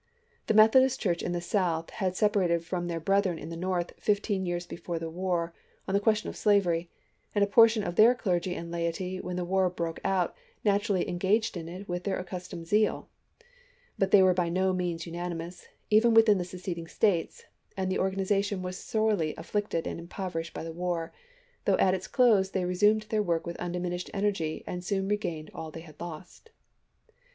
The 0.47 0.55
Methodist 0.55 0.99
Church 0.99 1.21
in 1.21 1.31
the 1.31 1.41
South 1.41 1.91
had 1.91 2.15
sep 2.15 2.33
arated 2.33 2.63
from 2.63 2.87
their 2.87 2.99
brethren 2.99 3.37
in 3.37 3.49
the 3.51 3.55
North 3.55 3.91
fifteen 3.99 4.47
years 4.47 4.65
before 4.65 4.97
the 4.97 5.11
war 5.11 5.53
on 5.87 5.93
the 5.93 5.99
question 5.99 6.27
of 6.27 6.35
slavery, 6.35 6.89
and 7.35 7.43
a 7.43 7.47
portion 7.47 7.83
of 7.83 7.97
their 7.97 8.15
clergy 8.15 8.55
and 8.55 8.71
laity 8.71 9.19
when 9.21 9.35
the 9.35 9.45
war 9.45 9.69
broke 9.69 9.99
out 10.03 10.35
naturally 10.65 11.05
eogaged 11.05 11.55
in 11.55 11.69
it 11.69 11.87
with 11.87 12.03
their 12.03 12.15
LINCOLN 12.15 12.19
AND 12.35 12.41
THE 12.41 12.65
CHUKCHES 12.65 12.69
333 12.71 12.83
accustomed 12.97 13.03
zeal; 13.05 13.09
but 13.99 14.09
they 14.09 14.23
were 14.23 14.33
by 14.33 14.49
no 14.49 14.73
means 14.73 15.03
unan 15.03 15.13
chap. 15.13 15.31
xv. 15.33 15.35
imous, 15.35 15.65
even 15.91 16.13
within 16.15 16.39
the 16.39 16.45
seceding 16.45 16.87
States, 16.87 17.45
and 17.77 17.91
the 17.91 17.99
organization 17.99 18.63
was 18.63 18.79
sorely 18.79 19.35
afflicted 19.35 19.85
and 19.85 19.99
impoverished 19.99 20.55
by 20.55 20.63
the 20.63 20.73
war— 20.73 21.13
though 21.65 21.77
at 21.77 21.93
its 21.93 22.07
close 22.07 22.49
they 22.49 22.65
resumed 22.65 23.03
their 23.11 23.21
work 23.21 23.45
with 23.45 23.55
undiminished 23.61 24.09
energy 24.15 24.63
and 24.65 24.83
soon 24.83 25.07
re 25.07 25.17
gained 25.17 25.51
all 25.53 25.69
they 25.69 25.81
had 25.81 26.01
lost. 26.01 26.49